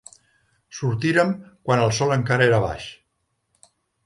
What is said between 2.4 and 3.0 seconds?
era baix.